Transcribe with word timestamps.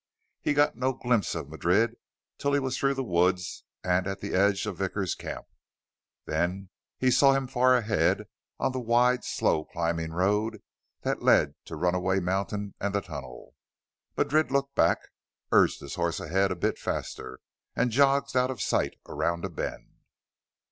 He 0.41 0.55
got 0.55 0.75
no 0.75 0.93
glimpse 0.93 1.35
of 1.35 1.47
Madrid 1.47 1.95
till 2.39 2.53
he 2.53 2.59
was 2.59 2.75
through 2.75 2.95
the 2.95 3.03
woods 3.03 3.63
and 3.83 4.07
at 4.07 4.19
the 4.19 4.33
edge 4.33 4.65
of 4.65 4.77
Vickers' 4.79 5.13
camp; 5.13 5.45
then 6.25 6.69
he 6.97 7.11
saw 7.11 7.33
him 7.35 7.45
far 7.45 7.77
ahead 7.77 8.27
on 8.59 8.71
the 8.71 8.79
wide, 8.79 9.23
slow 9.23 9.63
climbing 9.63 10.11
road 10.11 10.63
that 11.01 11.21
led 11.21 11.53
to 11.65 11.75
Runaway 11.75 12.19
Mountain 12.19 12.73
and 12.81 12.95
the 12.95 13.01
tunnel. 13.01 13.53
Madrid 14.17 14.49
looked 14.49 14.73
back, 14.73 15.07
urged 15.51 15.81
his 15.81 15.93
horse 15.93 16.19
ahead 16.19 16.49
a 16.51 16.55
bit 16.55 16.79
faster, 16.79 17.39
and 17.75 17.91
jogged 17.91 18.35
out 18.35 18.49
of 18.49 18.59
sight 18.59 18.95
around 19.07 19.45
a 19.45 19.49
bend. 19.49 19.99